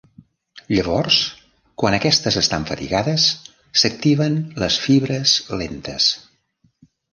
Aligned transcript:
Llavors, 0.75 1.17
quan 1.83 1.97
aquestes 1.97 2.39
estan 2.41 2.65
fatigades 2.71 3.27
s'activen 3.83 4.41
les 4.65 4.81
fibres 4.89 5.37
lentes. 5.63 6.11